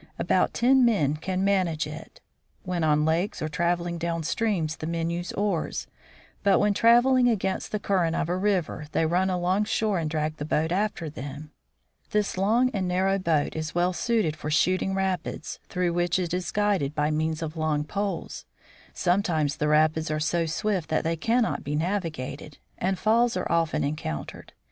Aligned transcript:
About 0.17 0.51
ten 0.55 0.83
men 0.83 1.15
can 1.17 1.43
manage 1.43 1.85
it. 1.85 2.21
When 2.63 2.83
on 2.83 3.05
lakes 3.05 3.39
or 3.39 3.47
traveling 3.47 3.99
down 3.99 4.23
streams 4.23 4.77
the 4.77 4.87
men 4.87 5.11
use 5.11 5.31
oars, 5.33 5.85
but 6.41 6.57
when 6.59 6.73
travel 6.73 7.11
1 7.11 7.19
6 7.21 7.21
THE 7.21 7.21
FROZEN 7.21 7.25
NORTH 7.25 7.29
ing 7.29 7.33
against 7.37 7.71
the 7.71 7.79
current 7.79 8.15
of 8.15 8.27
a 8.27 8.35
river 8.35 8.87
they 8.93 9.05
run 9.05 9.27
alongshore 9.29 9.99
and 10.01 10.09
drag 10.09 10.37
the 10.37 10.43
boat 10.45 10.71
after 10.71 11.07
them. 11.07 11.51
This 12.09 12.35
long 12.35 12.71
and 12.71 12.87
narrow 12.87 13.19
boat 13.19 13.55
is 13.55 13.75
well 13.75 13.93
suited 13.93 14.35
for 14.35 14.49
shooting 14.49 14.95
rapids, 14.95 15.59
through 15.69 15.93
which 15.93 16.17
it 16.17 16.33
is 16.33 16.51
guided 16.51 16.95
by 16.95 17.11
means 17.11 17.43
of 17.43 17.55
long 17.55 17.83
poles. 17.83 18.47
Sometimes 18.95 19.57
the 19.57 19.67
rapids 19.67 20.09
are 20.09 20.19
so 20.19 20.47
swift 20.47 20.89
that 20.89 21.03
they 21.03 21.15
cannot 21.15 21.63
be 21.63 21.75
navigated, 21.75 22.57
and 22.79 22.97
falls 22.97 23.37
are 23.37 23.45
often 23.51 23.83
encoun 23.83 24.25
tered. 24.25 24.49